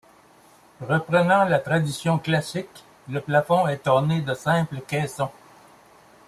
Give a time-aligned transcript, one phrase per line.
[0.81, 5.29] Reprenant la tradition classique, le plafond est orné de simple caissons.